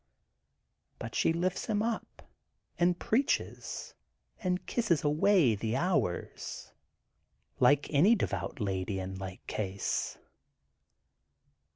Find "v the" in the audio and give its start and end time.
5.53-5.75